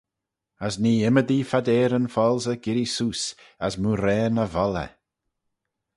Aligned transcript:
As 0.65 0.75
nee 0.83 1.05
ymmodee 1.09 1.47
phadeyryn-foalsey 1.49 2.57
girree 2.63 2.91
seose, 2.95 3.25
as 3.65 3.73
mooarane 3.81 4.39
y 4.45 4.47
volley. 4.53 4.89